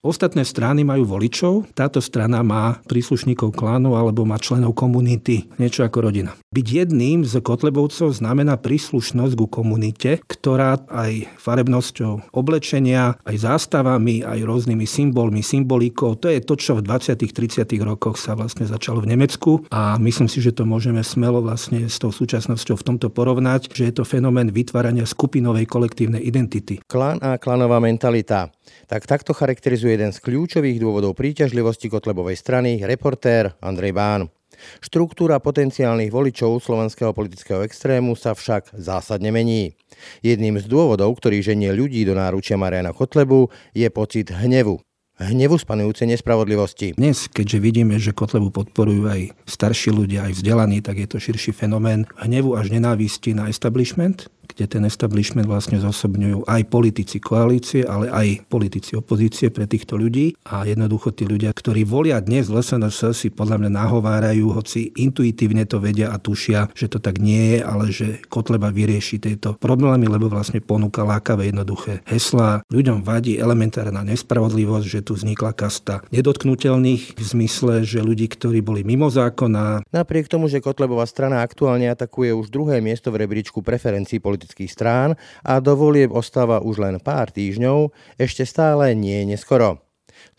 [0.00, 6.08] Ostatné strany majú voličov, táto strana má príslušníkov klánu alebo má členov komunity, niečo ako
[6.08, 6.32] rodina.
[6.56, 14.40] Byť jedným z Kotlebovcov znamená príslušnosť ku komunite, ktorá aj farebnosťou oblečenia, aj zástavami, aj
[14.40, 17.20] rôznymi symbolmi, symbolikou, to je to, čo v 20.
[17.20, 17.68] 30.
[17.84, 22.00] rokoch sa vlastne začalo v Nemecku a myslím si, že to môžeme smelo vlastne s
[22.00, 26.80] tou súčasnosťou v tomto porovnať, že je to fenomén vytvárania skupinovej kolektívnej identity.
[26.88, 28.48] Klan a klanová mentalita.
[28.88, 34.30] Tak takto charakterizuje jeden z kľúčových dôvodov príťažlivosti Kotlebovej strany reportér Andrej Bán.
[34.78, 39.74] Štruktúra potenciálnych voličov slovenského politického extrému sa však zásadne mení.
[40.22, 44.78] Jedným z dôvodov, ktorý ženie ľudí do náručia Mariana Kotlebu, je pocit hnevu
[45.20, 46.96] hnevu spanujúcej nespravodlivosti.
[46.96, 51.52] Dnes, keďže vidíme, že Kotlebu podporujú aj starší ľudia, aj vzdelaní, tak je to širší
[51.52, 58.10] fenomén hnevu až nenávisti na establishment, kde ten establishment vlastne zosobňujú aj politici koalície, ale
[58.10, 60.34] aj politici opozície pre týchto ľudí.
[60.50, 65.78] A jednoducho tí ľudia, ktorí volia dnes LSNS, si podľa mňa nahovárajú, hoci intuitívne to
[65.78, 70.26] vedia a tušia, že to tak nie je, ale že Kotleba vyrieši tieto problémy, lebo
[70.26, 72.66] vlastne ponúka lákavé jednoduché hesla.
[72.72, 78.82] Ľuďom vadí elementárna nespravodlivosť, že tu vznikla kasta nedotknutelných v zmysle, že ľudí, ktorí boli
[78.82, 79.86] mimo zákona.
[79.92, 84.72] Napriek tomu, že Kotlebová strana aktuálne atakuje už druhé miesto v rebríčku preferencií politických politických
[84.72, 89.89] strán a do volieb ostáva už len pár týždňov, ešte stále nie neskoro.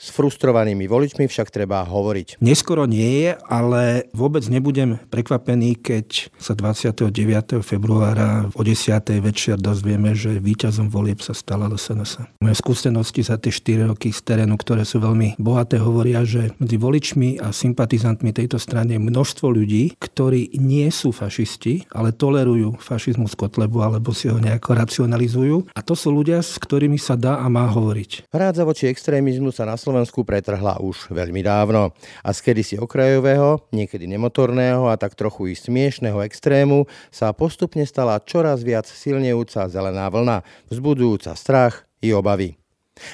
[0.02, 2.42] S frustrovanými voličmi však treba hovoriť.
[2.42, 7.62] Neskoro nie je, ale vôbec nebudem prekvapený, keď sa 29.
[7.62, 8.98] februára o 10.
[9.22, 12.42] večer dozvieme, že víťazom volieb sa stala LSNS.
[12.42, 16.82] Moje skúsenosti za tie 4 roky z terénu, ktoré sú veľmi bohaté, hovoria, že medzi
[16.82, 23.38] voličmi a sympatizantmi tejto strany je množstvo ľudí, ktorí nie sú fašisti, ale tolerujú fašizmus
[23.38, 25.70] Kotlebu alebo si ho nejako racionalizujú.
[25.78, 28.34] A to sú ľudia, s ktorými sa dá a má hovoriť.
[28.34, 31.96] Hrádza voči extrémizmu sa na Slovensku pretrhla už veľmi dávno.
[32.20, 38.20] A z kedysi okrajového, niekedy nemotorného a tak trochu i smiešného extrému sa postupne stala
[38.20, 42.60] čoraz viac silnejúca zelená vlna, vzbudujúca strach i obavy.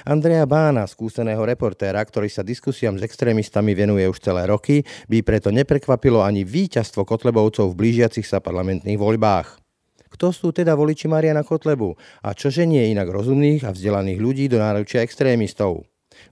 [0.03, 5.53] Andrea Bána, skúseného reportéra, ktorý sa diskusiám s extrémistami venuje už celé roky, by preto
[5.53, 9.61] neprekvapilo ani víťazstvo Kotlebovcov v blížiacich sa parlamentných voľbách.
[10.07, 11.93] Kto sú teda voliči Mariana Kotlebu
[12.25, 15.85] a čo ženie inak rozumných a vzdelaných ľudí do náručia extrémistov?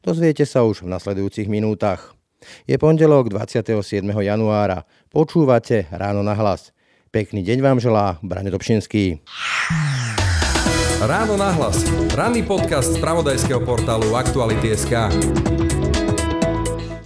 [0.06, 2.14] Dozviete sa už v nasledujúcich minútach.
[2.70, 4.06] Je pondelok 27.
[4.06, 4.86] januára.
[5.10, 6.70] Počúvate Ráno na hlas.
[7.10, 9.26] Pekný deň vám želá Brane Dobšinský.
[11.02, 11.82] Ráno na hlas.
[12.14, 15.10] Ranný podcast z pravodajského portálu Aktuality.sk.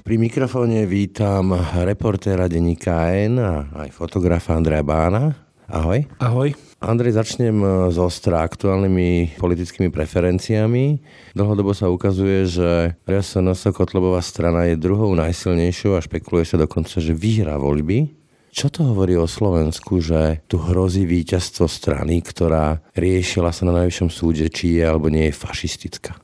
[0.04, 1.56] Pri mikrofóne vítam
[1.88, 3.54] reportéra denníka N a
[3.88, 5.40] aj fotografa Andreja Bána.
[5.72, 6.04] Ahoj.
[6.20, 6.69] Ahoj.
[6.80, 11.04] Andrej, začnem e, s ostra aktuálnymi politickými preferenciami.
[11.36, 17.12] Dlhodobo sa ukazuje, že RSNS Kotlebová strana je druhou najsilnejšou a špekuluje sa dokonca, že
[17.12, 18.16] vyhrá voľby.
[18.56, 24.10] Čo to hovorí o Slovensku, že tu hrozí víťazstvo strany, ktorá riešila sa na najvyššom
[24.10, 26.16] súde, či je alebo nie je fašistická?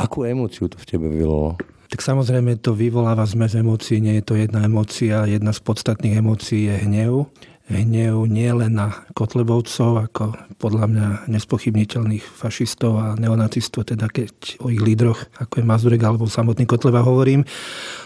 [0.00, 1.60] Akú emóciu to v tebe vyvolalo?
[1.92, 5.30] Tak samozrejme to vyvoláva zmes emócií, nie je to jedna emócia.
[5.30, 7.30] Jedna z podstatných emócií je hnev
[7.64, 14.68] hnev nie len na Kotlebovcov, ako podľa mňa nespochybniteľných fašistov a neonacistov, teda keď o
[14.68, 17.48] ich lídroch, ako je Mazurek alebo samotný Kotleba hovorím,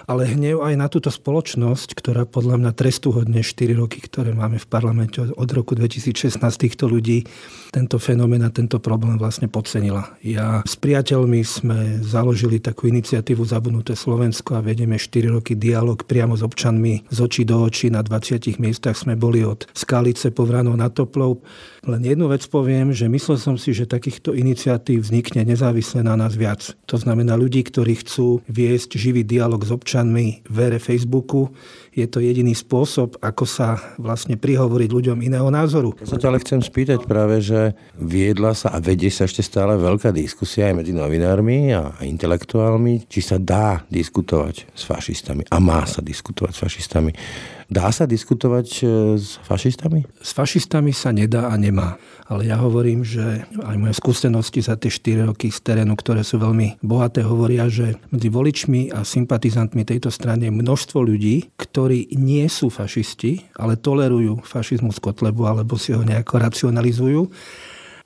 [0.09, 4.65] ale hnev aj na túto spoločnosť, ktorá podľa mňa trestuhodne 4 roky, ktoré máme v
[4.65, 7.29] parlamente od roku 2016 týchto ľudí,
[7.69, 10.17] tento fenomén a tento problém vlastne podcenila.
[10.25, 16.33] Ja s priateľmi sme založili takú iniciatívu Zabudnuté Slovensko a vedieme 4 roky dialog priamo
[16.33, 17.93] s občanmi z očí do očí.
[17.93, 21.45] Na 20 miestach sme boli od Skalice po Vranov na Toplov.
[21.89, 26.37] Len jednu vec poviem, že myslel som si, že takýchto iniciatív vznikne nezávisle na nás
[26.37, 26.77] viac.
[26.85, 31.49] To znamená ľudí, ktorí chcú viesť živý dialog s občanmi v ére Facebooku.
[31.97, 35.97] Je to jediný spôsob, ako sa vlastne prihovoriť ľuďom iného názoru.
[36.05, 39.81] Ja sa ťa ale chcem spýtať práve, že viedla sa a vedie sa ešte stále
[39.81, 45.89] veľká diskusia aj medzi novinármi a intelektuálmi, či sa dá diskutovať s fašistami a má
[45.89, 47.13] sa diskutovať s fašistami.
[47.69, 48.83] Dá sa diskutovať e,
[49.21, 50.09] s fašistami?
[50.25, 52.01] S fašistami sa nedá a nemá.
[52.25, 56.41] Ale ja hovorím, že aj moje skúsenosti za tie 4 roky z terénu, ktoré sú
[56.41, 62.49] veľmi bohaté, hovoria, že medzi voličmi a sympatizantmi tejto strany je množstvo ľudí, ktorí nie
[62.49, 67.29] sú fašisti, ale tolerujú fašizmus Kotlebu alebo si ho nejako racionalizujú.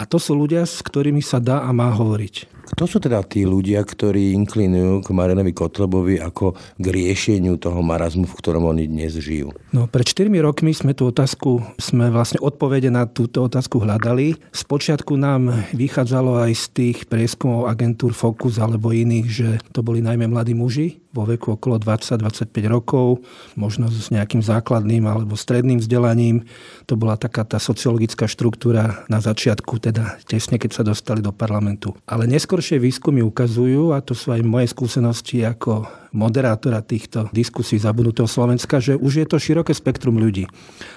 [0.03, 2.51] A to sú ľudia, s ktorými sa dá a má hovoriť.
[2.75, 8.27] Kto sú teda tí ľudia, ktorí inklinujú k Marinovi Kotlebovi ako k riešeniu toho marazmu,
[8.27, 9.55] v ktorom oni dnes žijú?
[9.71, 14.41] No, pred 4 rokmi sme tú otázku, sme vlastne odpovede na túto otázku hľadali.
[14.51, 20.27] Spočiatku nám vychádzalo aj z tých prieskumov agentúr Focus alebo iných, že to boli najmä
[20.27, 23.21] mladí muži, vo veku okolo 20-25 rokov,
[23.53, 26.49] možno s nejakým základným alebo stredným vzdelaním.
[26.89, 31.93] To bola taká tá sociologická štruktúra na začiatku, teda tesne keď sa dostali do parlamentu.
[32.09, 35.85] Ale neskôršie výskumy ukazujú, a to sú aj moje skúsenosti ako
[36.15, 40.47] moderátora týchto diskusí zabudnutého Slovenska, že už je to široké spektrum ľudí.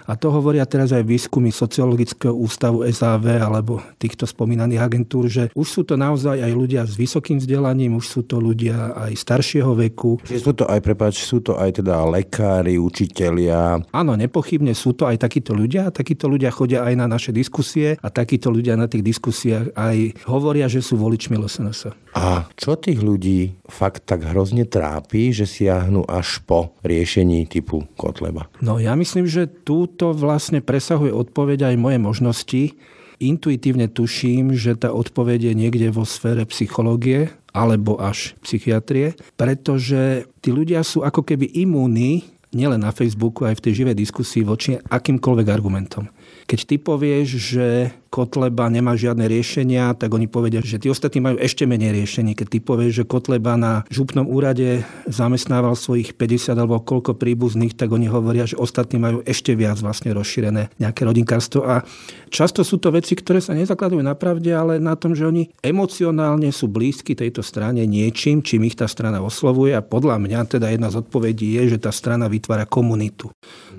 [0.05, 5.67] A to hovoria teraz aj výskumy sociologického ústavu SAV alebo týchto spomínaných agentúr, že už
[5.67, 10.21] sú to naozaj aj ľudia s vysokým vzdelaním, už sú to ľudia aj staršieho veku.
[10.21, 13.81] Čiže sú to aj, prepáč, sú to aj teda lekári, učitelia.
[13.89, 18.07] Áno, nepochybne sú to aj takíto ľudia takíto ľudia chodia aj na naše diskusie a
[18.11, 21.95] takíto ľudia na tých diskusiách aj hovoria, že sú voličmi LSNS.
[22.15, 28.49] A čo tých ľudí fakt tak hrozne trápi, že siahnu až po riešení typu Kotleba?
[28.59, 32.63] No ja myslím, že túto vlastne presahuje odpoveď aj moje možnosti.
[33.21, 40.51] Intuitívne tuším, že tá odpoveď je niekde vo sfére psychológie alebo až psychiatrie, pretože tí
[40.51, 45.47] ľudia sú ako keby imúni nielen na Facebooku, aj v tej živej diskusii voči akýmkoľvek
[45.51, 46.07] argumentom.
[46.45, 47.67] Keď ty povieš, že
[48.15, 52.31] Kotleba nemá žiadne riešenia, tak oni povedia, že tí ostatní majú ešte menej riešení.
[52.31, 57.91] Keď ty povieš, že Kotleba na župnom úrade zamestnával svojich 50 alebo koľko príbuzných, tak
[57.91, 61.67] oni hovoria, že ostatní majú ešte viac vlastne rozšírené nejaké rodinkárstvo.
[61.67, 61.83] A
[62.31, 66.53] často sú to veci, ktoré sa nezakladujú na pravde, ale na tom, že oni emocionálne
[66.55, 69.75] sú blízki tejto strane niečím, čím ich tá strana oslovuje.
[69.75, 73.27] A podľa mňa teda jedna z odpovedí je, že tá strana vytvára komunitu.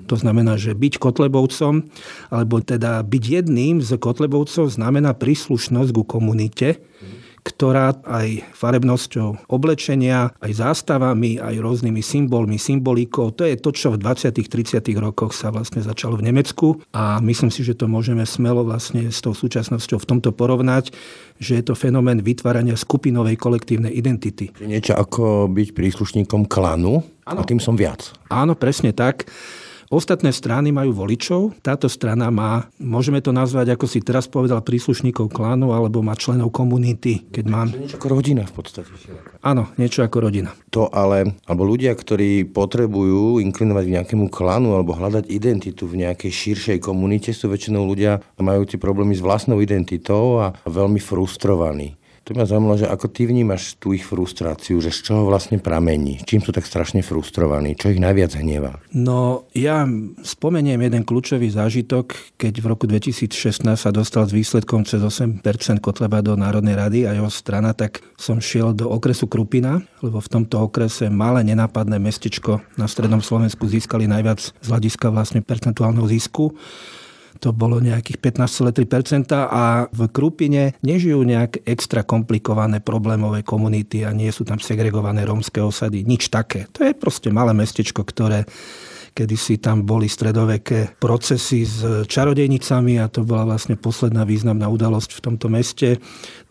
[0.07, 1.85] To znamená, že byť Kotlebovcom,
[2.31, 6.79] alebo teda byť jedným z Kotlebovcov, znamená príslušnosť ku komunite,
[7.47, 14.03] ktorá aj farebnosťou oblečenia, aj zástavami, aj rôznymi symbolmi, symbolikou, to je to, čo v
[14.03, 14.35] 20.
[14.35, 14.83] 30.
[14.99, 19.23] rokoch sa vlastne začalo v Nemecku a myslím si, že to môžeme smelo vlastne s
[19.23, 20.91] tou súčasnosťou v tomto porovnať,
[21.39, 24.51] že je to fenomén vytvárania skupinovej kolektívnej identity.
[24.59, 27.39] Niečo ako byť príslušníkom klanu ano.
[27.39, 28.11] a tým som viac.
[28.27, 29.31] Áno, presne tak.
[29.87, 35.31] Ostatné strany majú voličov, táto strana má, môžeme to nazvať, ako si teraz povedal, príslušníkov
[35.31, 37.23] klánu alebo má členov komunity.
[37.31, 37.71] Keď mám...
[37.71, 38.91] Niečo ako rodina v podstate.
[39.39, 40.51] Áno, niečo ako rodina.
[40.75, 46.31] To ale, alebo ľudia, ktorí potrebujú inklinovať k nejakému klanu alebo hľadať identitu v nejakej
[46.35, 51.95] širšej komunite, sú väčšinou ľudia majúci problémy s vlastnou identitou a veľmi frustrovaní.
[52.27, 56.19] To ma zaujímalo, že ako ty vnímaš tú ich frustráciu, že z čoho vlastne pramení?
[56.27, 57.71] Čím sú tak strašne frustrovaní?
[57.79, 58.83] Čo ich najviac hnieva?
[58.91, 59.87] No, ja
[60.27, 65.39] spomeniem jeden kľúčový zážitok, keď v roku 2016 sa dostal s výsledkom cez 8%
[65.79, 70.27] Kotleba do Národnej rady a jeho strana, tak som šiel do okresu Krupina, lebo v
[70.27, 76.51] tomto okrese malé nenápadné mestečko na strednom Slovensku získali najviac z hľadiska vlastne percentuálneho zisku
[77.39, 84.29] to bolo nejakých 15,3% a v Krupine nežijú nejak extra komplikované problémové komunity a nie
[84.33, 86.65] sú tam segregované rómske osady, nič také.
[86.77, 88.49] To je proste malé mestečko, ktoré
[89.17, 95.17] kedy si tam boli stredoveké procesy s čarodejnicami a to bola vlastne posledná významná udalosť
[95.17, 95.97] v tomto meste.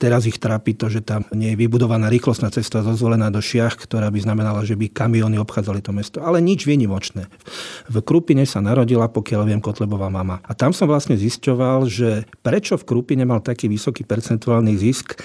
[0.03, 4.11] Teraz ich trápi to, že tam nie je vybudovaná rýchlostná cesta zozvolená do Šiach, ktorá
[4.11, 6.19] by znamenala, že by kamiony obchádzali to mesto.
[6.19, 7.31] Ale nič výnimočné.
[7.87, 10.43] V Krupine sa narodila, pokiaľ viem, Kotlebová mama.
[10.43, 15.23] A tam som vlastne zisťoval, že prečo v Krupine mal taký vysoký percentuálny zisk,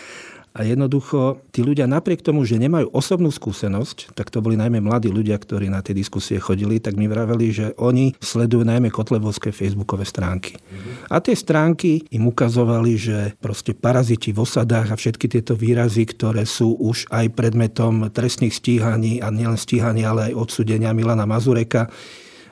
[0.51, 5.07] a jednoducho, tí ľudia napriek tomu, že nemajú osobnú skúsenosť, tak to boli najmä mladí
[5.07, 10.03] ľudia, ktorí na tie diskusie chodili, tak mi vraveli, že oni sledujú najmä kotlebovské facebookové
[10.03, 10.59] stránky.
[11.07, 16.43] A tie stránky im ukazovali, že proste paraziti v osadách a všetky tieto výrazy, ktoré
[16.43, 21.87] sú už aj predmetom trestných stíhaní a nielen stíhaní, ale aj odsudenia Milana Mazureka,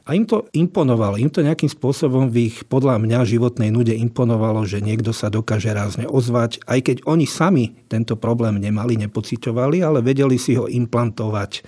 [0.10, 4.66] a im to imponovalo, im to nejakým spôsobom v ich podľa mňa životnej nude imponovalo,
[4.66, 10.02] že niekto sa dokáže rázne ozvať, aj keď oni sami tento problém nemali, nepociťovali, ale
[10.02, 11.62] vedeli si ho implantovať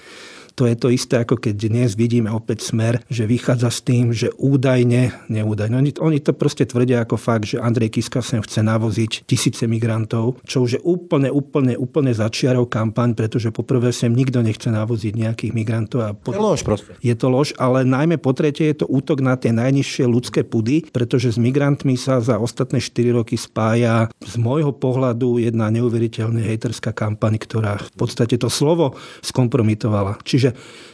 [0.55, 4.29] to je to isté, ako keď dnes vidíme opäť smer, že vychádza s tým, že
[4.35, 9.25] údajne, neúdajne, oni, oni to proste tvrdia ako fakt, že Andrej Kiska sem chce navoziť
[9.25, 14.67] tisíce migrantov, čo už je úplne, úplne, úplne začiarov kampaň, pretože poprvé sem nikto nechce
[14.67, 15.99] navoziť nejakých migrantov.
[16.03, 16.35] A po...
[16.35, 16.93] Je lož proste.
[17.01, 20.87] Je to lož, ale najmä po tretie je to útok na tie najnižšie ľudské pudy,
[20.91, 26.93] pretože s migrantmi sa za ostatné 4 roky spája z môjho pohľadu jedna neuveriteľná hejterská
[26.93, 30.21] kampaň, ktorá v podstate to slovo skompromitovala.
[30.21, 30.50] Čiže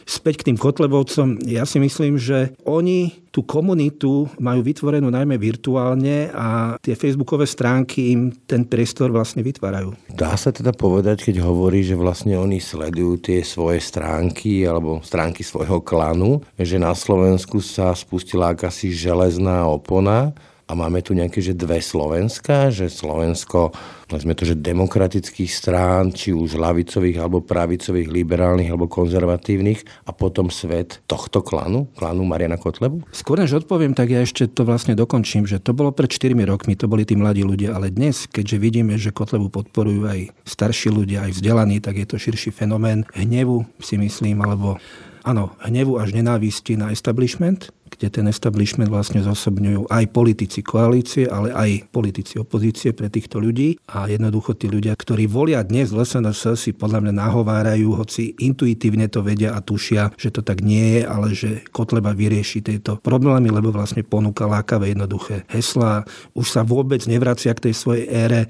[0.08, 1.44] späť k tým Kotlebovcom.
[1.44, 8.10] Ja si myslím, že oni tú komunitu majú vytvorenú najmä virtuálne a tie facebookové stránky
[8.16, 9.94] im ten priestor vlastne vytvárajú.
[10.10, 15.44] Dá sa teda povedať, keď hovorí, že vlastne oni sledujú tie svoje stránky alebo stránky
[15.44, 20.32] svojho klanu, že na Slovensku sa spustila akási železná opona
[20.68, 23.72] a máme tu nejaké, že dve Slovenska, že Slovensko,
[24.12, 30.52] sme to, že demokratických strán, či už lavicových, alebo pravicových, liberálnych, alebo konzervatívnych a potom
[30.52, 33.08] svet tohto klanu, klanu Mariana Kotlebu?
[33.16, 36.76] Skôr než odpoviem, tak ja ešte to vlastne dokončím, že to bolo pred 4 rokmi,
[36.76, 41.24] to boli tí mladí ľudia, ale dnes, keďže vidíme, že Kotlebu podporujú aj starší ľudia,
[41.24, 44.76] aj vzdelaní, tak je to širší fenomén hnevu, si myslím, alebo
[45.24, 47.68] áno, hnevu až nenávisti na establishment,
[47.98, 53.74] kde ten establishment vlastne zosobňujú aj politici koalície, ale aj politici opozície pre týchto ľudí.
[53.90, 59.26] A jednoducho tí ľudia, ktorí volia dnes LSNS, si podľa mňa nahovárajú, hoci intuitívne to
[59.26, 63.74] vedia a tušia, že to tak nie je, ale že Kotleba vyrieši tieto problémy, lebo
[63.74, 66.06] vlastne ponúka lákavé jednoduché heslá.
[66.38, 68.46] Už sa vôbec nevracia k tej svojej ére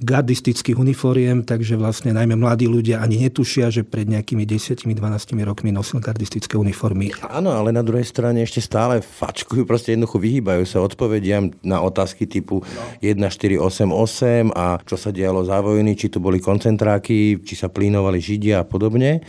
[0.00, 4.90] gardistických uniforiem, takže vlastne najmä mladí ľudia ani netušia, že pred nejakými 10-12
[5.46, 7.14] rokmi nosil gardistické uniformy.
[7.26, 12.26] Áno, ale na druhej strane ešte stále fačkujú, proste jednoducho vyhýbajú sa odpovediam na otázky
[12.26, 12.82] typu no.
[13.02, 18.62] 1488 a čo sa dialo za vojny, či tu boli koncentráky, či sa plínovali Židia
[18.62, 19.22] a podobne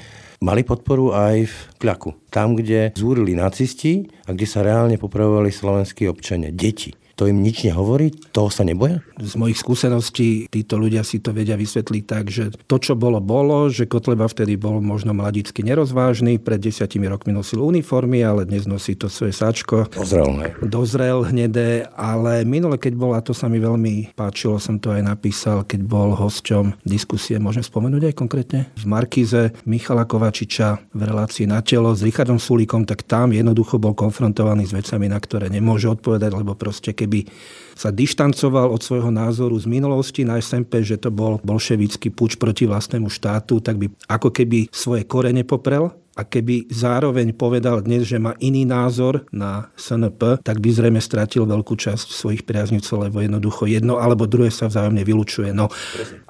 [0.43, 2.29] mali podporu aj v Kľaku.
[2.29, 7.63] Tam, kde zúrili nacisti a kde sa reálne popravovali slovenskí občania, deti to im nič
[7.63, 8.12] nehovorí?
[8.36, 9.00] Toho sa neboja?
[9.15, 13.72] Z mojich skúseností títo ľudia si to vedia vysvetliť tak, že to, čo bolo, bolo,
[13.72, 19.00] že Kotleba vtedy bol možno mladicky nerozvážny, pred desiatimi rokmi nosil uniformy, ale dnes nosí
[19.00, 19.88] to svoje sačko.
[19.95, 20.48] Dozrel, ne?
[20.60, 25.63] Dozrel hnedé, ale minule, keď bola, to sa mi veľmi páčilo, som to aj napísal,
[25.63, 31.63] keď bol hosťom diskusie, môžem spomenúť aj konkrétne, v Markize Michala Kovačiča v relácii na
[31.63, 36.36] telo s Richardom Sulíkom, tak tam jednoducho bol konfrontovaný s vecami, na ktoré nemôže odpovedať,
[36.36, 37.29] lebo proste keď keby
[37.77, 42.65] sa dištancoval od svojho názoru z minulosti na SMP, že to bol bolševický puč proti
[42.65, 48.15] vlastnému štátu, tak by ako keby svoje korene poprel a keby zároveň povedal dnes, že
[48.15, 53.67] má iný názor na SNP, tak by zrejme stratil veľkú časť svojich priaznivcov, lebo jednoducho
[53.67, 55.51] jedno alebo druhé sa vzájomne vylučuje.
[55.51, 55.67] No,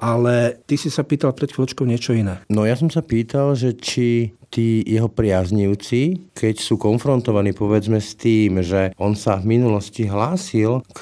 [0.02, 2.42] ale ty si sa pýtal pred chvíľočkou niečo iné.
[2.50, 8.14] No ja som sa pýtal, že či tí jeho priaznivci, keď sú konfrontovaní povedzme s
[8.14, 11.00] tým, že on sa v minulosti hlásil k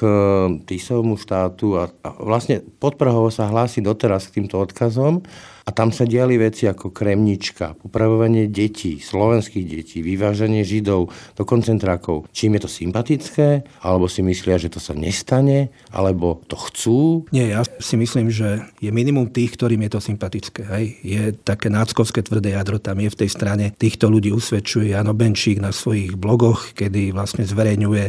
[0.65, 5.21] Tisovmu štátu a, a vlastne podprahovo sa hlási doteraz k týmto odkazom
[5.65, 12.29] a tam sa diali veci ako kremnička, popravovanie detí, slovenských detí, vyvážanie židov do koncentrákov.
[12.29, 17.25] Čím je to sympatické, alebo si myslia, že to sa nestane, alebo to chcú?
[17.33, 20.61] Nie, ja si myslím, že je minimum tých, ktorým je to sympatické.
[20.69, 20.85] Hej.
[21.01, 23.73] Je také náckovské tvrdé jadro, tam je v tej strane.
[23.73, 28.05] Týchto ľudí usvedčuje Jano Benčík na svojich blogoch, kedy vlastne zverejňuje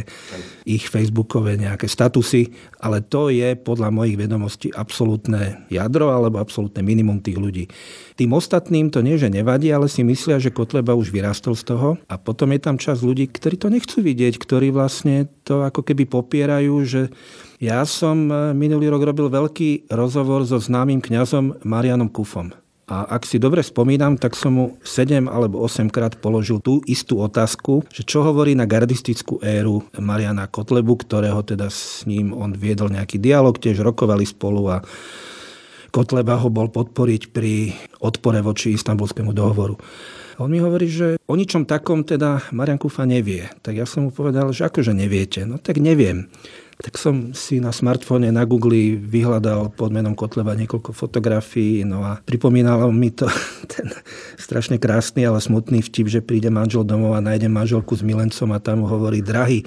[0.67, 2.51] ich facebookové nejaké statusy,
[2.83, 7.46] ale to je podľa mojich vedomostí absolútne jadro alebo absolútne minimum tých ľudí.
[8.17, 11.89] Tým ostatným to nie, že nevadí, ale si myslia, že Kotleba už vyrastol z toho
[12.09, 16.03] a potom je tam čas ľudí, ktorí to nechcú vidieť, ktorí vlastne to ako keby
[16.09, 17.01] popierajú, že
[17.57, 22.53] ja som eh, minulý rok robil veľký rozhovor so známym kňazom Marianom Kufom.
[22.87, 27.19] A ak si dobre spomínam, tak som mu 7 alebo 8 krát položil tú istú
[27.19, 32.87] otázku, že čo hovorí na gardistickú éru Mariana Kotlebu, ktorého teda s ním on viedol
[32.87, 34.77] nejaký dialog, tiež rokovali spolu a
[35.91, 39.75] Kotleba ho bol podporiť pri odpore voči istambulskému dohovoru.
[40.37, 43.49] On mi hovorí, že o ničom takom teda Marian Kufa nevie.
[43.65, 45.49] Tak ja som mu povedal, že akože neviete.
[45.49, 46.29] No tak neviem
[46.77, 52.21] tak som si na smartfóne na Google vyhľadal pod menom Kotleba niekoľko fotografií, no a
[52.21, 53.25] pripomínalo mi to
[53.73, 53.89] ten
[54.37, 58.61] strašne krásny, ale smutný vtip, že príde manžel domov a nájde manželku s milencom a
[58.61, 59.65] tam mu hovorí, drahý,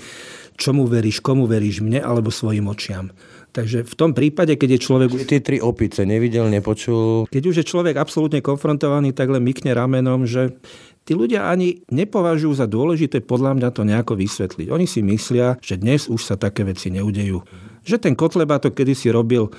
[0.54, 3.10] čomu veríš, komu veríš, mne alebo svojim očiam.
[3.50, 5.08] Takže v tom prípade, keď je človek...
[5.26, 7.26] Tie tri opice nevidel, nepočul.
[7.26, 10.54] Keď už je človek absolútne konfrontovaný, tak len mykne ramenom, že
[11.02, 14.70] tí ľudia ani nepovažujú za dôležité podľa mňa to nejako vysvetliť.
[14.70, 17.42] Oni si myslia, že dnes už sa také veci neudejú.
[17.82, 19.50] Že ten Kotleba to kedysi robil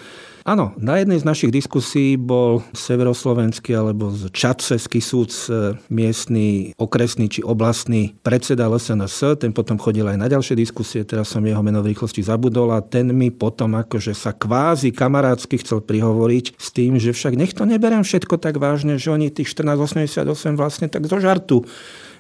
[0.42, 7.30] Áno, na jednej z našich diskusí bol severoslovenský alebo z Čadceský súd e, miestny, okresný
[7.30, 11.86] či oblastný predseda LSNS, ten potom chodil aj na ďalšie diskusie, teraz som jeho meno
[11.86, 16.98] v rýchlosti zabudol a ten mi potom akože sa kvázi kamarátsky chcel prihovoriť s tým,
[16.98, 21.22] že však nech to neberiem všetko tak vážne, že oni tých 1488 vlastne tak zo
[21.22, 21.70] žartu,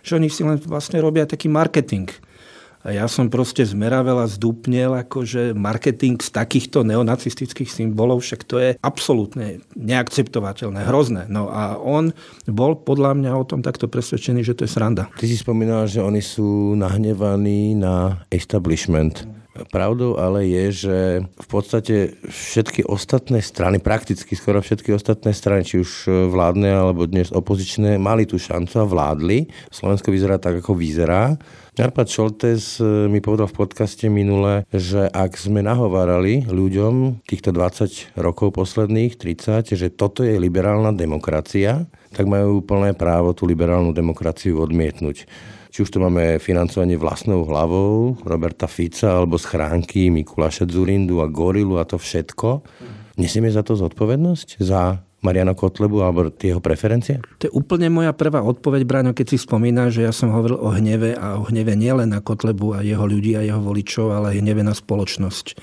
[0.05, 2.05] že oni si len vlastne robia taký marketing.
[2.81, 8.57] A ja som proste zmeravel a zdúpnel akože marketing z takýchto neonacistických symbolov, však to
[8.57, 11.29] je absolútne neakceptovateľné, hrozné.
[11.29, 12.09] No a on
[12.49, 15.13] bol podľa mňa o tom takto presvedčený, že to je sranda.
[15.13, 19.29] Ty si spomínal, že oni sú nahnevaní na establishment.
[19.51, 20.97] Pravdou ale je, že
[21.27, 27.29] v podstate všetky ostatné strany, prakticky skoro všetky ostatné strany, či už vládne alebo dnes
[27.35, 29.51] opozičné, mali tú šancu a vládli.
[29.67, 31.35] Slovensko vyzerá tak, ako vyzerá.
[31.79, 38.19] Arpad Šoltes e, mi povedal v podcaste minule, že ak sme nahovárali ľuďom týchto 20
[38.19, 44.59] rokov posledných, 30, že toto je liberálna demokracia, tak majú plné právo tú liberálnu demokraciu
[44.59, 45.23] odmietnúť.
[45.71, 51.79] Či už to máme financovanie vlastnou hlavou Roberta Fica alebo schránky Mikuláša Zurindu a Gorilu
[51.79, 52.67] a to všetko.
[53.15, 54.59] Nesieme za to zodpovednosť?
[54.59, 57.21] Za Mariana Kotlebu alebo tie jeho preferencie?
[57.41, 60.73] To je úplne moja prvá odpoveď, Braňo, keď si spomína, že ja som hovoril o
[60.73, 64.41] hneve a o hneve nielen na Kotlebu a jeho ľudí a jeho voličov, ale aj
[64.41, 65.57] hneve na spoločnosť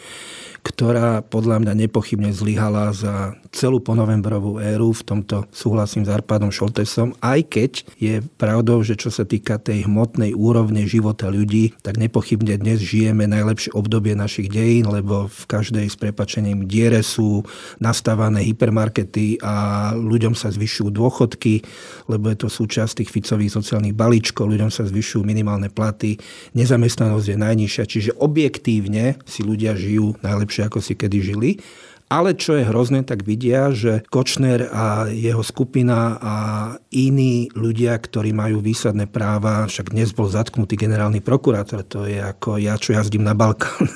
[0.63, 4.93] ktorá podľa mňa nepochybne zlyhala za celú ponovembrovú éru.
[4.93, 9.89] V tomto súhlasím s Arpádom Šoltesom, aj keď je pravdou, že čo sa týka tej
[9.89, 15.89] hmotnej úrovne života ľudí, tak nepochybne dnes žijeme najlepšie obdobie našich dejín, lebo v každej
[15.89, 17.45] s prepačením diere sú
[17.81, 21.65] nastávané hypermarkety a ľuďom sa zvyšujú dôchodky,
[22.13, 26.21] lebo je to súčasť tých Ficových sociálnych balíčkov, ľuďom sa zvyšujú minimálne platy,
[26.53, 31.51] nezamestnanosť je najnižšia, čiže objektívne si ľudia žijú najlepšie lepšie, ako si kedy žili.
[32.09, 36.35] Ale čo je hrozné, tak vidia, že Kočner a jeho skupina a
[36.89, 42.57] iní ľudia, ktorí majú výsadné práva, však dnes bol zatknutý generálny prokurátor, to je ako
[42.57, 43.93] ja, čo jazdím na Balkán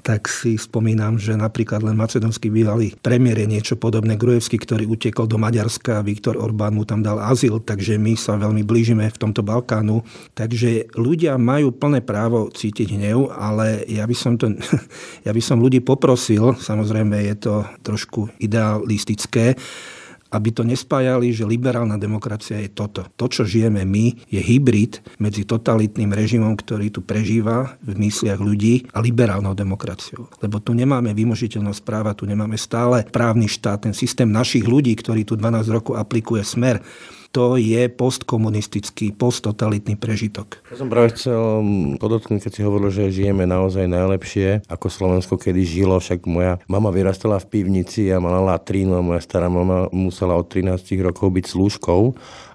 [0.00, 4.16] tak si spomínam, že napríklad len macedonský bývalý premiér je niečo podobné.
[4.16, 8.64] Grujevský, ktorý utekol do Maďarska, Viktor Orbán mu tam dal azyl, takže my sa veľmi
[8.64, 10.02] blížime v tomto Balkánu.
[10.34, 14.50] Takže ľudia majú plné právo cítiť hnev, ale ja by som, to,
[15.26, 17.54] ja by som ľudí poprosil, samozrejme je to
[17.84, 19.54] trošku idealistické,
[20.30, 23.06] aby to nespájali, že liberálna demokracia je toto.
[23.18, 28.86] To, čo žijeme my, je hybrid medzi totalitným režimom, ktorý tu prežíva v mysliach ľudí
[28.94, 30.30] a liberálnou demokraciou.
[30.38, 35.26] Lebo tu nemáme vymožiteľnosť práva, tu nemáme stále právny štát, ten systém našich ľudí, ktorý
[35.26, 36.82] tu 12 rokov aplikuje smer
[37.30, 40.58] to je postkomunistický, posttotalitný prežitok.
[40.70, 41.38] Ja som práve chcel
[42.02, 46.90] podotknúť, keď si hovoril, že žijeme naozaj najlepšie, ako Slovensko kedy žilo, však moja mama
[46.90, 51.44] vyrastala v pivnici a mala latrínu a moja stará mama musela od 13 rokov byť
[51.46, 52.02] slúžkou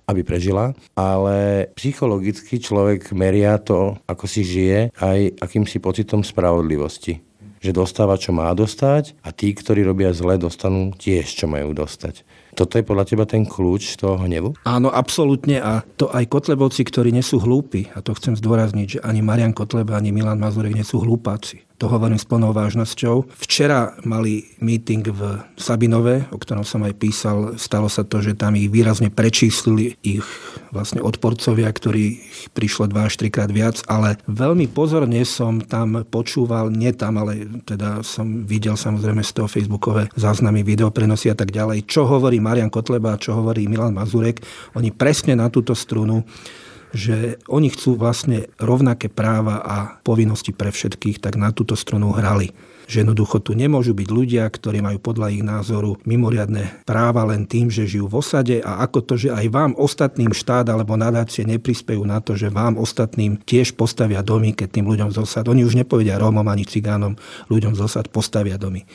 [0.05, 7.25] aby prežila, ale psychologicky človek meria to, ako si žije, aj akýmsi pocitom spravodlivosti
[7.65, 12.21] že dostáva, čo má dostať a tí, ktorí robia zle, dostanú tiež, čo majú dostať.
[12.55, 14.55] Toto je podľa teba ten kľúč toho hnevu?
[14.63, 18.99] Áno, absolútne a to aj Kotlebovci, ktorí nie sú hlúpi, a to chcem zdôrazniť, že
[19.03, 21.67] ani Marian Kotleba, ani Milan Mazurek nie sú hlúpáci.
[21.83, 23.35] To hovorím s plnou vážnosťou.
[23.35, 27.59] Včera mali meeting v Sabinove, o ktorom som aj písal.
[27.59, 30.23] Stalo sa to, že tam ich výrazne prečíslili ich
[30.71, 32.23] vlastne odporcovia, ktorí
[32.55, 37.43] prišlo 2 až 3 krát viac, ale veľmi pozorne som tam počúval, nie tam, ale
[37.67, 42.71] teda som videl samozrejme z toho facebookové záznamy, videoprenosy a tak ďalej, čo hovorí Marian
[42.71, 44.39] Kotleba a čo hovorí Milan Mazurek.
[44.79, 46.23] Oni presne na túto strunu
[46.95, 52.55] že oni chcú vlastne rovnaké práva a povinnosti pre všetkých, tak na túto stranu hrali.
[52.85, 57.67] Že jednoducho tu nemôžu byť ľudia, ktorí majú podľa ich názoru mimoriadne práva len tým,
[57.73, 62.05] že žijú v osade a ako to, že aj vám ostatným štát alebo nadácie neprispejú
[62.05, 65.75] na to, že vám ostatným tiež postavia domy, keď tým ľuďom z osad, oni už
[65.75, 67.17] nepovedia Rómom ani cigánom,
[67.49, 68.85] ľuďom z osad postavia domy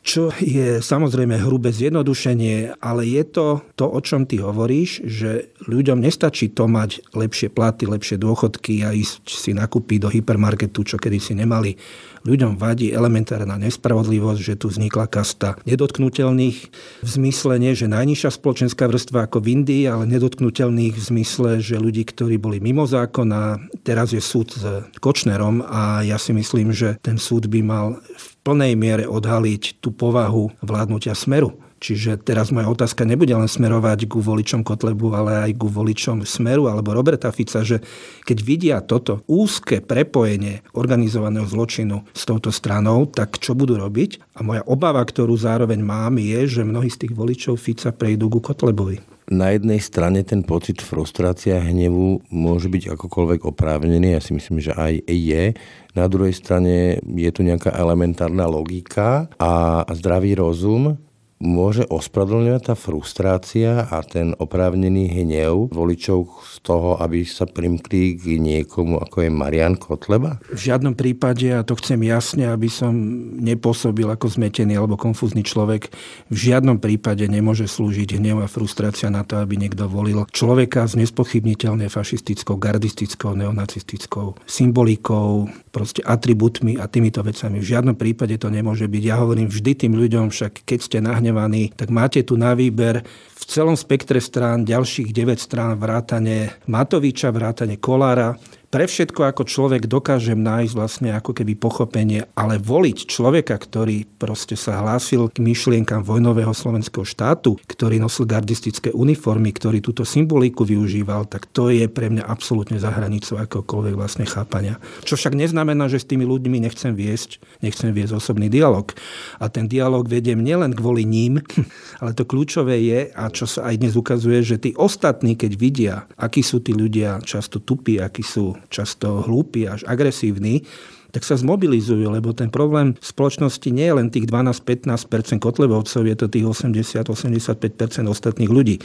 [0.00, 6.00] čo je samozrejme hrubé zjednodušenie, ale je to to, o čom ty hovoríš, že ľuďom
[6.00, 11.18] nestačí to mať lepšie platy, lepšie dôchodky a ísť si nakúpiť do hypermarketu, čo kedy
[11.20, 11.76] si nemali.
[12.20, 16.58] Ľuďom vadí elementárna nespravodlivosť, že tu vznikla kasta nedotknutelných
[17.00, 21.80] v zmysle nie, že najnižšia spoločenská vrstva ako v Indii, ale nedotknutelných v zmysle, že
[21.80, 24.64] ľudí, ktorí boli mimo zákona, teraz je súd s
[25.00, 29.92] Kočnerom a ja si myslím, že ten súd by mal v plnej miere odhaliť tú
[29.92, 35.52] povahu vládnutia smeru Čiže teraz moja otázka nebude len smerovať ku voličom Kotlebu, ale aj
[35.56, 37.80] ku voličom Smeru alebo Roberta Fica, že
[38.28, 44.36] keď vidia toto úzke prepojenie organizovaného zločinu s touto stranou, tak čo budú robiť?
[44.36, 48.44] A moja obava, ktorú zároveň mám, je, že mnohí z tých voličov Fica prejdú ku
[48.44, 49.09] Kotlebovi.
[49.30, 54.58] Na jednej strane ten pocit frustrácia a hnevu môže byť akokoľvek oprávnený, ja si myslím,
[54.58, 55.54] že aj je.
[55.94, 60.98] Na druhej strane je tu nejaká elementárna logika a zdravý rozum,
[61.40, 68.36] môže ospravedlňovať tá frustrácia a ten oprávnený hnev voličov z toho, aby sa primkli k
[68.36, 70.36] niekomu, ako je Marian Kotleba?
[70.52, 72.92] V žiadnom prípade, a to chcem jasne, aby som
[73.40, 75.88] nepôsobil ako zmetený alebo konfúzny človek,
[76.28, 80.92] v žiadnom prípade nemôže slúžiť hnev a frustrácia na to, aby niekto volil človeka s
[81.00, 87.64] nespochybniteľne fašistickou, gardistickou, neonacistickou symbolikou, proste atribútmi a týmito vecami.
[87.64, 89.02] V žiadnom prípade to nemôže byť.
[89.08, 91.29] Ja hovorím vždy tým ľuďom, však keď ste nahnevaní,
[91.76, 93.02] tak máte tu na výber
[93.34, 98.36] v celom spektre strán ďalších 9 strán vrátane Matoviča, vrátane Kolára,
[98.70, 104.54] pre všetko ako človek dokážem nájsť vlastne ako keby pochopenie, ale voliť človeka, ktorý proste
[104.54, 111.26] sa hlásil k myšlienkam vojnového slovenského štátu, ktorý nosil gardistické uniformy, ktorý túto symboliku využíval,
[111.26, 114.78] tak to je pre mňa absolútne za hranicou akokoľvek vlastne chápania.
[115.02, 118.94] Čo však neznamená, že s tými ľuďmi nechcem viesť, nechcem viesť osobný dialog.
[119.42, 121.42] A ten dialog vediem nielen kvôli ním,
[122.00, 125.96] ale to kľúčové je, a čo sa aj dnes ukazuje, že tí ostatní, keď vidia,
[126.14, 130.66] akí sú tí ľudia často tupí, akí sú často hlúpi až agresívni,
[131.10, 136.16] tak sa zmobilizujú, lebo ten problém v spoločnosti nie je len tých 12-15% kotlebovcov, je
[136.16, 138.78] to tých 80-85% ostatných ľudí.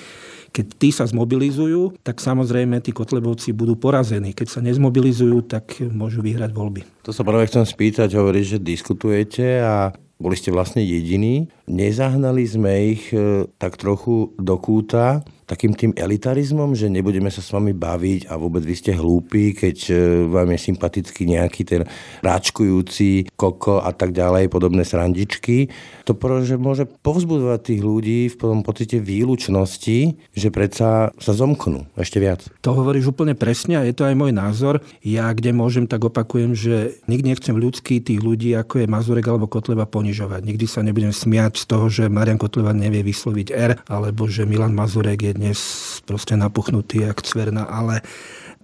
[0.49, 4.31] Keď tí sa zmobilizujú, tak samozrejme tí kotlebovci budú porazení.
[4.31, 6.81] Keď sa nezmobilizujú, tak môžu vyhrať voľby.
[7.05, 11.51] To sa práve chcem spýtať, hovorí, že diskutujete a boli ste vlastne jediní.
[11.67, 17.53] Nezahnali sme ich e, tak trochu do kúta takým tým elitarizmom, že nebudeme sa s
[17.53, 19.93] vami baviť a vôbec vy ste hlúpi, keď e,
[20.25, 21.81] vám je sympatický nejaký ten
[22.25, 25.69] ráčkujúci koko a tak ďalej, podobné srandičky.
[26.09, 32.17] To že môže povzbudovať tých ľudí v tom pocite výlučnosti, že predsa sa zomknú ešte
[32.17, 32.49] viac.
[32.65, 34.81] To hovoríš úplne presne a je to aj môj názor.
[35.05, 39.45] Ja, kde môžem, tak opakujem, že nikdy nechcem ľudský tých ľudí, ako je Mazurek alebo
[39.45, 40.41] Kotleba, ponižovať.
[40.41, 44.73] Nikdy sa nebudem smiať z toho, že Marian Kotleba nevie vysloviť R, alebo že Milan
[44.73, 45.59] Mazurek je dnes
[46.07, 48.01] proste napuchnutý jak cverna, ale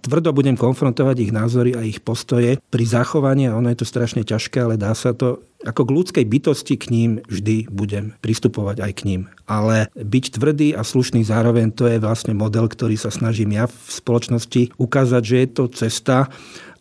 [0.01, 4.63] tvrdo budem konfrontovať ich názory a ich postoje pri zachovaní, ono je to strašne ťažké,
[4.63, 9.01] ale dá sa to, ako k ľudskej bytosti k ním vždy budem pristupovať aj k
[9.07, 9.21] ním.
[9.45, 13.77] Ale byť tvrdý a slušný zároveň, to je vlastne model, ktorý sa snažím ja v
[13.87, 16.17] spoločnosti ukázať, že je to cesta,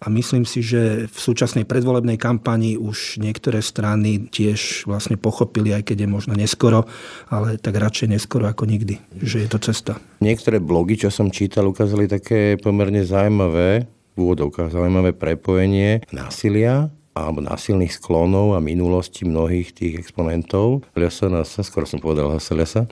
[0.01, 5.93] a myslím si, že v súčasnej predvolebnej kampani už niektoré strany tiež vlastne pochopili, aj
[5.93, 6.89] keď je možno neskoro,
[7.29, 10.01] ale tak radšej neskoro ako nikdy, že je to cesta.
[10.25, 13.85] Niektoré blogy, čo som čítal, ukázali také pomerne zaujímavé,
[14.17, 21.85] v úvodovkách zaujímavé prepojenie násilia alebo násilných sklonov a minulosti mnohých tých exponentov LSNS, skoro
[21.85, 22.87] som povedal LSNS.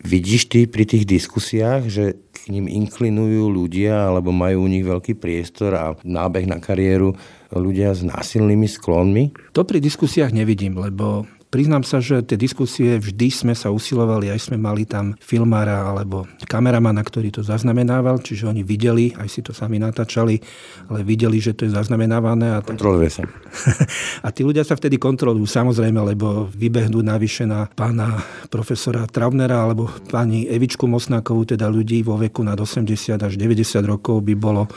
[0.00, 5.20] Vidíš ty pri tých diskusiách, že k ním inklinujú ľudia alebo majú u nich veľký
[5.20, 7.12] priestor a nábeh na kariéru
[7.52, 9.52] ľudia s násilnými sklonmi?
[9.52, 14.38] To pri diskusiách nevidím, lebo Priznám sa, že tie diskusie vždy sme sa usilovali, aj
[14.38, 19.50] sme mali tam filmára alebo kameramana, ktorý to zaznamenával, čiže oni videli, aj si to
[19.50, 20.38] sami natáčali,
[20.86, 22.54] ale videli, že to je zaznamenávané.
[22.54, 23.26] A Kontroluje sa.
[24.26, 29.90] a tí ľudia sa vtedy kontrolujú, samozrejme, lebo vybehnú navyše na pána profesora Traubnera alebo
[30.06, 34.70] pani Evičku Mosnákovú, teda ľudí vo veku nad 80 až 90 rokov by bolo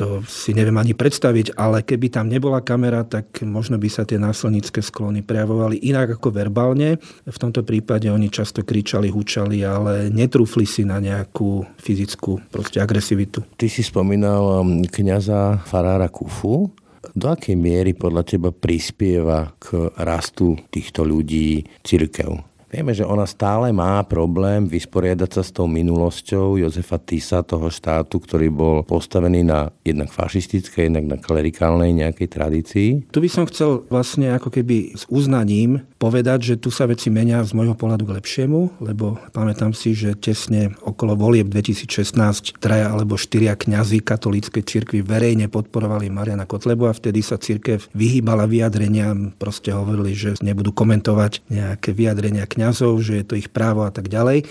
[0.00, 4.16] to si neviem ani predstaviť, ale keby tam nebola kamera, tak možno by sa tie
[4.16, 6.96] násilnícke sklony prejavovali inak ako verbálne.
[7.28, 13.44] V tomto prípade oni často kričali, hučali, ale netrúfli si na nejakú fyzickú proste agresivitu.
[13.60, 16.72] Ty si spomínal um, kniaza Farára Kufu.
[17.12, 22.49] Do akej miery podľa teba prispieva k rastu týchto ľudí církev?
[22.70, 28.22] Vieme, že ona stále má problém vysporiadať sa s tou minulosťou Jozefa Tisa, toho štátu,
[28.22, 32.88] ktorý bol postavený na jednak fašistickej, jednak na klerikálnej nejakej tradícii.
[33.10, 37.42] Tu by som chcel vlastne ako keby s uznaním povedať, že tu sa veci menia
[37.42, 43.18] z môjho pohľadu k lepšiemu, lebo pamätám si, že tesne okolo volieb 2016 traja alebo
[43.18, 49.74] štyria kňazi katolíckej cirkvi verejne podporovali Mariana Kotlebu a vtedy sa cirkev vyhýbala vyjadreniam, proste
[49.74, 54.12] hovorili, že nebudú komentovať nejaké vyjadrenia kňazov kňazov, že je to ich právo a tak
[54.12, 54.44] ďalej.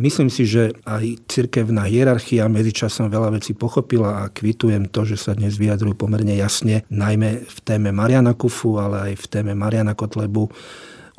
[0.00, 5.36] Myslím si, že aj cirkevná hierarchia medzičasom veľa vecí pochopila a kvitujem to, že sa
[5.36, 10.48] dnes vyjadrujú pomerne jasne, najmä v téme Mariana Kufu, ale aj v téme Mariana Kotlebu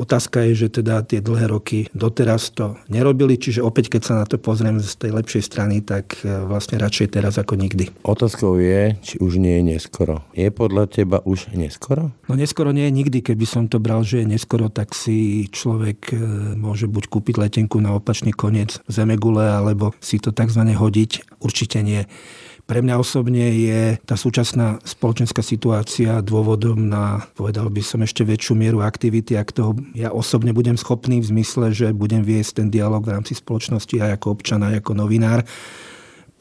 [0.01, 4.25] Otázka je, že teda tie dlhé roky doteraz to nerobili, čiže opäť keď sa na
[4.25, 7.93] to pozriem z tej lepšej strany, tak e, vlastne radšej teraz ako nikdy.
[8.01, 10.25] Otázkou je, či už nie je neskoro.
[10.33, 12.09] Je podľa teba už neskoro?
[12.25, 13.21] No neskoro nie je nikdy.
[13.21, 16.17] Keby som to bral, že je neskoro, tak si človek e,
[16.57, 20.65] môže buď kúpiť letenku na opačný koniec Zemegule, alebo si to tzv.
[20.65, 21.37] hodiť.
[21.45, 22.09] Určite nie.
[22.65, 28.53] Pre mňa osobne je tá súčasná spoločenská situácia dôvodom na, povedal by som, ešte väčšiu
[28.55, 33.03] mieru aktivity, ak toho ja osobne budem schopný v zmysle, že budem viesť ten dialog
[33.03, 35.43] v rámci spoločnosti aj ako občan, aj ako novinár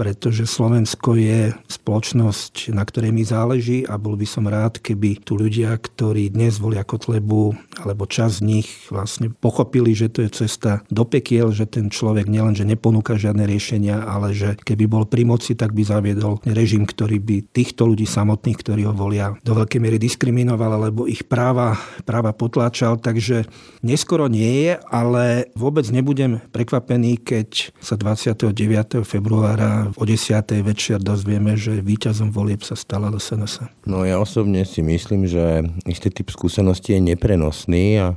[0.01, 5.37] pretože Slovensko je spoločnosť, na ktorej mi záleží a bol by som rád, keby tu
[5.37, 7.53] ľudia, ktorí dnes volia Kotlebu,
[7.85, 12.33] alebo čas z nich vlastne pochopili, že to je cesta do pekiel, že ten človek
[12.33, 17.21] nielenže neponúka žiadne riešenia, ale že keby bol pri moci, tak by zaviedol režim, ktorý
[17.21, 21.77] by týchto ľudí samotných, ktorí ho volia, do veľkej miery diskriminoval, alebo ich práva,
[22.09, 22.97] práva potláčal.
[22.97, 23.45] Takže
[23.85, 29.05] neskoro nie je, ale vôbec nebudem prekvapený, keď sa 29.
[29.05, 30.43] februára o 10.
[30.63, 33.87] večer dozvieme, že víťazom volieb sa stala SNS.
[33.89, 38.09] No ja osobne si myslím, že istý typ skúsenosti je neprenosný a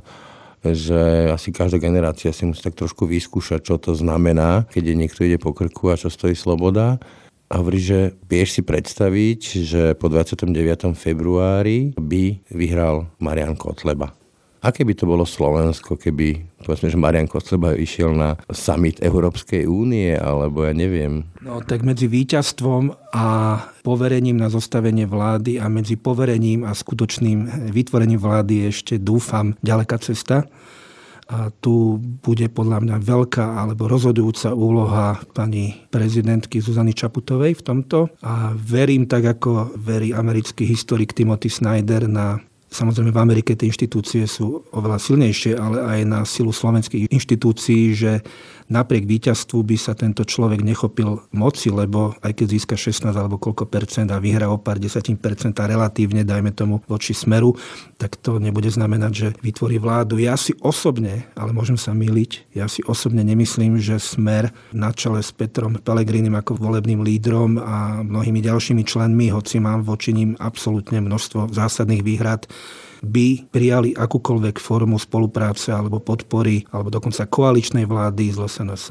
[0.64, 5.36] že asi každá generácia si musí tak trošku vyskúšať, čo to znamená, keď niekto ide
[5.36, 6.96] po krku a čo stojí sloboda.
[7.52, 10.48] A hovorí, že vieš si predstaviť, že po 29.
[10.96, 14.16] februári by vyhral Marian Kotleba.
[14.64, 20.16] Aké by to bolo Slovensko, keby, povedzme, že Marian Kotleba išiel na summit Európskej únie,
[20.16, 21.28] alebo ja neviem.
[21.44, 23.26] No tak medzi víťazstvom a
[23.84, 30.48] poverením na zostavenie vlády a medzi poverením a skutočným vytvorením vlády ešte dúfam ďaleká cesta.
[31.24, 38.12] A tu bude podľa mňa veľká alebo rozhodujúca úloha pani prezidentky Zuzany Čaputovej v tomto.
[38.24, 42.40] A verím tak, ako verí americký historik Timothy Snyder na
[42.74, 48.18] Samozrejme v Amerike tie inštitúcie sú oveľa silnejšie, ale aj na silu slovenských inštitúcií, že
[48.68, 53.68] napriek víťazstvu by sa tento človek nechopil moci, lebo aj keď získa 16 alebo koľko
[53.68, 57.56] percent a vyhrá o pár desatín percenta relatívne, dajme tomu, voči smeru,
[58.00, 60.16] tak to nebude znamenať, že vytvorí vládu.
[60.20, 65.20] Ja si osobne, ale môžem sa myliť, ja si osobne nemyslím, že smer na čele
[65.20, 71.00] s Petrom Pelegrinim ako volebným lídrom a mnohými ďalšími členmi, hoci mám voči ním absolútne
[71.04, 72.48] množstvo zásadných výhrad,
[73.04, 78.84] by prijali akúkoľvek formu spolupráce alebo podpory alebo dokonca koaličnej vlády z SNS.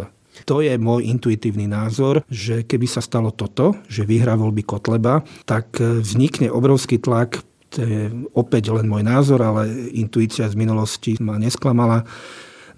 [0.50, 5.78] To je môj intuitívny názor, že keby sa stalo toto, že vyhrá voľby Kotleba, tak
[5.78, 9.66] vznikne obrovský tlak to je opäť len môj názor, ale
[9.98, 12.06] intuícia z minulosti ma nesklamala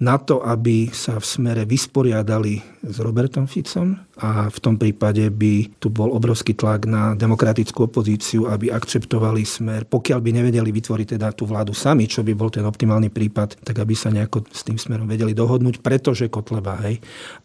[0.02, 5.76] na to, aby sa v smere vysporiadali s Robertom Ficom a v tom prípade by
[5.76, 11.36] tu bol obrovský tlak na demokratickú opozíciu, aby akceptovali smer, pokiaľ by nevedeli vytvoriť teda
[11.36, 14.80] tú vládu sami, čo by bol ten optimálny prípad, tak aby sa nejako s tým
[14.80, 17.00] smerom vedeli dohodnúť, pretože Kotleba, hej.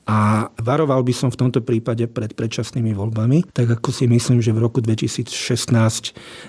[0.08, 4.56] A varoval by som v tomto prípade pred predčasnými voľbami, tak ako si myslím, že
[4.56, 5.32] v roku 2016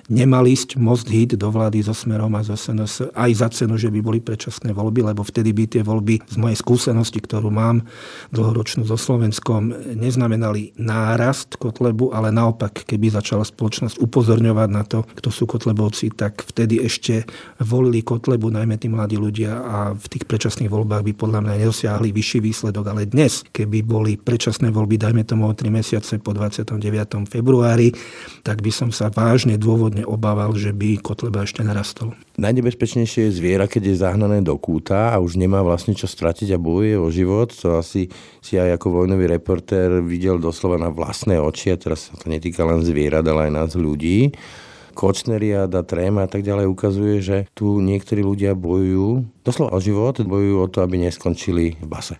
[0.06, 3.90] nemal ísť most hit do vlády so Smerom a zo SNS aj za cenu, že
[3.90, 7.84] by boli predčasné voľby, lebo vtedy by tie voľby z mojej skúsenosti, ktorú mám
[8.32, 15.28] dlhoročnú so Slovenskom, neznamenali nárast Kotlebu, ale naopak, keby začala spoločnosť upozorňovať na to, kto
[15.28, 17.26] sú Kotlebovci, tak vtedy ešte
[17.60, 22.14] volili Kotlebu, najmä tí mladí ľudia a v tých predčasných voľbách by podľa mňa nedosiahli
[22.14, 22.84] vyšší výsledok.
[22.88, 26.78] Ale dnes, keby boli predčasné voľby, dajme tomu o 3 mesiace po 29.
[27.26, 27.90] februári,
[28.46, 32.14] tak by som sa vážne dôvodne obával, že by Kotleba ešte narastol.
[32.32, 36.62] Najnebezpečnejšie je zviera, keď je zahnané do kúta a už nemá vlastne čo stratiť a
[36.62, 37.52] bojuje o život.
[37.60, 38.08] To asi
[38.40, 42.64] si aj ako vojnový reportér videl doslova na vlastné oči a teraz sa to netýka
[42.64, 44.32] len zvierat, ale aj nás ľudí.
[44.96, 50.56] Kočneriada, tréma a tak ďalej ukazuje, že tu niektorí ľudia bojujú doslova o život, bojujú
[50.56, 52.16] o to, aby neskončili v base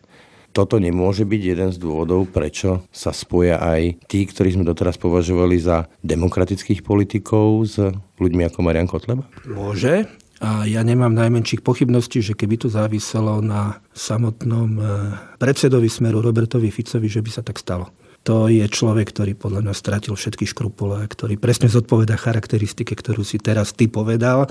[0.53, 5.57] toto nemôže byť jeden z dôvodov, prečo sa spoja aj tí, ktorí sme doteraz považovali
[5.57, 7.81] za demokratických politikov s
[8.21, 9.25] ľuďmi ako Marian Kotleba?
[9.49, 10.07] Môže.
[10.43, 14.87] A ja nemám najmenších pochybností, že keby to záviselo na samotnom eh,
[15.39, 19.75] predsedovi smeru Robertovi Ficovi, že by sa tak stalo to je človek, ktorý podľa mňa
[19.75, 24.47] stratil všetky škrupule, ktorý presne zodpoveda charakteristike, ktorú si teraz ty povedal,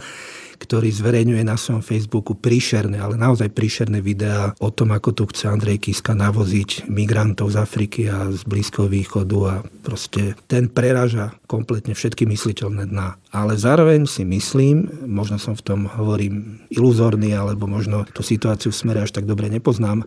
[0.62, 5.50] ktorý zverejňuje na svojom Facebooku príšerné, ale naozaj príšerné videá o tom, ako tu chce
[5.50, 11.98] Andrej Kiska navoziť migrantov z Afriky a z Blízkoho východu a proste ten preraža kompletne
[11.98, 13.18] všetky mysliteľné dna.
[13.34, 18.78] Ale zároveň si myslím, možno som v tom hovorím iluzórny, alebo možno tú situáciu v
[18.78, 20.06] smere až tak dobre nepoznám,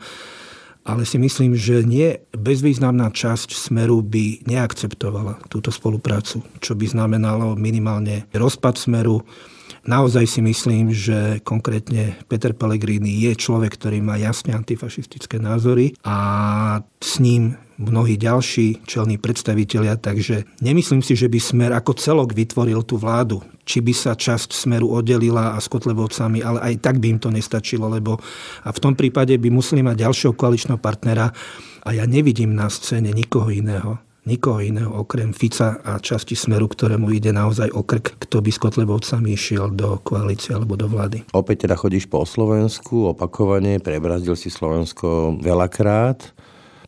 [0.85, 7.57] ale si myslím, že nie bezvýznamná časť Smeru by neakceptovala túto spoluprácu, čo by znamenalo
[7.57, 9.25] minimálne rozpad Smeru.
[9.85, 16.81] Naozaj si myslím, že konkrétne Peter Pellegrini je človek, ktorý má jasne antifašistické názory a
[17.01, 22.83] s ním mnohí ďalší čelní predstavitelia, takže nemyslím si, že by Smer ako celok vytvoril
[22.87, 23.43] tú vládu.
[23.65, 27.33] Či by sa časť Smeru oddelila a s Kotlebovcami, ale aj tak by im to
[27.33, 28.21] nestačilo, lebo
[28.61, 31.33] a v tom prípade by museli mať ďalšieho koaličného partnera
[31.85, 33.97] a ja nevidím na scéne nikoho iného,
[34.29, 38.61] nikoho iného okrem Fica a časti Smeru, ktorému ide naozaj o krk, kto by s
[38.61, 41.25] Kotlebovcami išiel do koalície alebo do vlády.
[41.33, 46.37] Opäť teda chodíš po Slovensku, opakovane, prebrazdil si Slovensko veľakrát.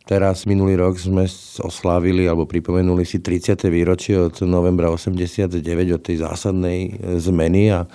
[0.07, 1.27] Teraz minulý rok sme
[1.59, 3.59] oslávili alebo pripomenuli si 30.
[3.67, 5.59] výročie od novembra 89
[5.91, 7.87] od tej zásadnej e, zmeny a e,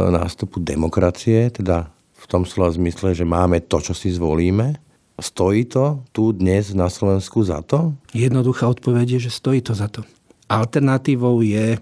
[0.00, 4.80] nástupu demokracie, teda v tom slova zmysle, že máme to, čo si zvolíme.
[5.20, 7.92] Stojí to tu dnes na Slovensku za to?
[8.16, 10.08] Jednoduchá odpoveď je, že stojí to za to.
[10.48, 11.76] Alternatívou je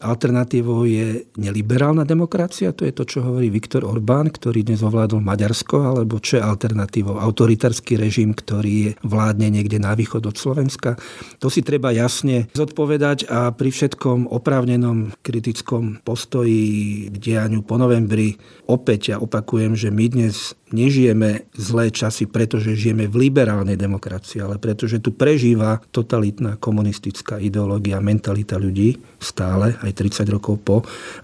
[0.00, 5.76] Alternatívou je neliberálna demokracia, to je to, čo hovorí Viktor Orbán, ktorý dnes ovládol Maďarsko,
[5.92, 7.20] alebo čo je alternatívou?
[7.20, 10.96] Autoritársky režim, ktorý vládne niekde na východ od Slovenska.
[11.44, 18.40] To si treba jasne zodpovedať a pri všetkom oprávnenom kritickom postoji k dianiu po novembri
[18.70, 24.56] opäť ja opakujem, že my dnes nežijeme zlé časy, pretože žijeme v liberálnej demokracii, ale
[24.56, 30.76] pretože tu prežíva totalitná komunistická ideológia, mentalita ľudí stále, aj 30 rokov po.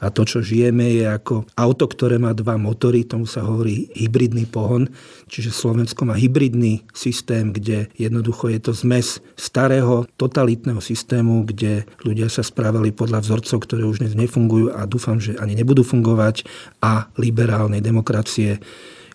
[0.02, 4.44] A to, čo žijeme, je ako auto, ktoré má dva motory, tomu sa hovorí hybridný
[4.46, 4.90] pohon,
[5.30, 12.28] čiže Slovensko má hybridný systém, kde jednoducho je to zmes starého totalitného systému, kde ľudia
[12.28, 16.44] sa správali podľa vzorcov, ktoré už dnes nefungujú a dúfam, že ani nebudú fungovať
[16.85, 18.61] a liberálnej demokracie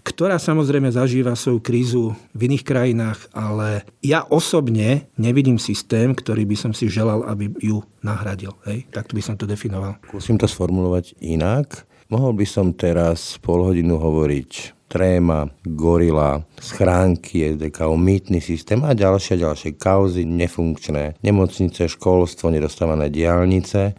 [0.02, 6.58] ktorá samozrejme zažíva svoju krízu v iných krajinách, ale ja osobne nevidím systém, ktorý by
[6.58, 8.58] som si želal, aby ju nahradil.
[8.66, 8.90] Hej?
[8.90, 10.02] Takto by som to definoval.
[10.10, 11.86] Musím to sformulovať inak.
[12.12, 19.40] Mohol by som teraz pol hodinu hovoriť tréma, gorila, schránky, EDK, mýtny systém a ďalšie
[19.40, 23.96] ďalšie kauzy, nefunkčné nemocnice, školstvo, nedostávané diálnice.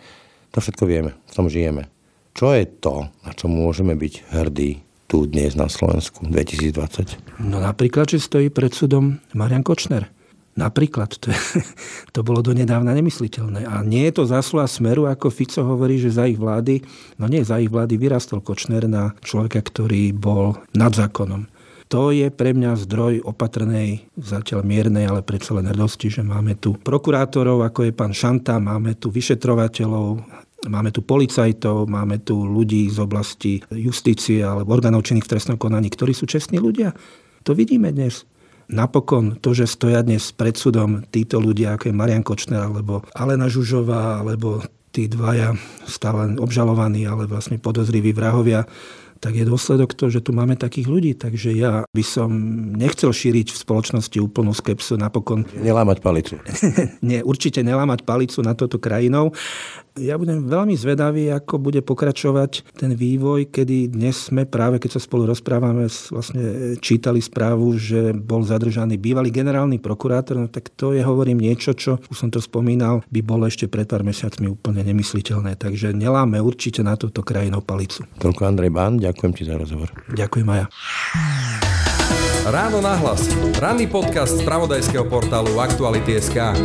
[0.52, 1.88] To všetko vieme, v tom žijeme.
[2.36, 7.44] Čo je to, na čo môžeme byť hrdí tu dnes na Slovensku 2020?
[7.44, 10.08] No napríklad, že stojí pred súdom Marian Kočner.
[10.56, 11.36] Napríklad, to, je,
[12.16, 13.68] to bolo donedávna nemysliteľné.
[13.68, 16.80] A nie je to zásluha smeru, ako Fico hovorí, že za ich vlády,
[17.20, 21.44] no nie, za ich vlády vyrastol Kočner na človeka, ktorý bol nad zákonom.
[21.92, 26.72] To je pre mňa zdroj opatrnej, zatiaľ miernej, ale predsa len hrdosti, že máme tu
[26.80, 30.24] prokurátorov, ako je pán Šanta, máme tu vyšetrovateľov,
[30.62, 35.90] Máme tu policajtov, máme tu ľudí z oblasti justície alebo orgánov činných v trestnom konaní,
[35.90, 36.94] ktorí sú čestní ľudia.
[37.42, 38.22] To vidíme dnes.
[38.70, 43.50] Napokon to, že stoja dnes pred súdom títo ľudia, ako je Marian Kočner, alebo Alena
[43.50, 44.62] Žužová, alebo
[44.94, 48.62] tí dvaja stále obžalovaní, ale vlastne podozriví vrahovia,
[49.22, 51.14] tak je dôsledok to, že tu máme takých ľudí.
[51.14, 52.28] Takže ja by som
[52.74, 55.46] nechcel šíriť v spoločnosti úplnú skepsu napokon.
[55.54, 56.34] Nelámať palicu.
[57.06, 59.30] Nie, určite nelámať palicu na toto krajinou.
[59.92, 65.04] Ja budem veľmi zvedavý, ako bude pokračovať ten vývoj, kedy dnes sme práve, keď sa
[65.04, 71.04] spolu rozprávame, vlastne čítali správu, že bol zadržaný bývalý generálny prokurátor, no tak to je,
[71.04, 75.60] hovorím, niečo, čo, už som to spomínal, by bolo ešte pred pár mesiacmi úplne nemysliteľné.
[75.60, 78.08] Takže neláme určite na túto krajinou palicu.
[78.16, 79.92] Toľko Andrej Bán, ďakujem ti za rozhovor.
[80.12, 80.66] Ďakujem, Maja.
[82.42, 83.30] Ráno nahlas.
[83.62, 86.58] Ranný podcast z pravodajského portálu Aktuality.sk.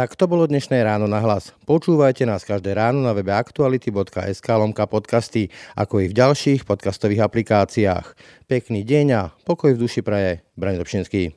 [0.00, 1.52] Tak to bolo dnešné ráno na hlas.
[1.68, 8.16] Počúvajte nás každé ráno na webe aktuality.sk lomka podcasty, ako i v ďalších podcastových aplikáciách.
[8.48, 10.40] Pekný deň a pokoj v duši praje.
[10.56, 11.36] Brani Dobšinský.